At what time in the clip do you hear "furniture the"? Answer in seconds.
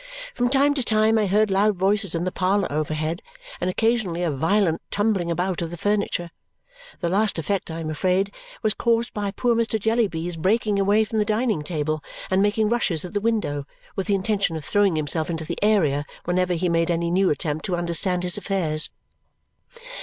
5.77-7.07